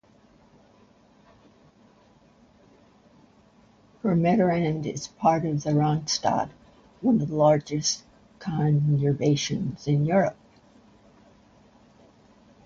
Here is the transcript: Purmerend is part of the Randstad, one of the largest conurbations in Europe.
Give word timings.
Purmerend 4.01 4.87
is 4.91 5.05
part 5.07 5.45
of 5.45 5.61
the 5.61 5.73
Randstad, 5.73 6.49
one 7.01 7.21
of 7.21 7.27
the 7.27 7.35
largest 7.35 8.03
conurbations 8.39 9.87
in 9.87 10.07
Europe. 10.07 10.37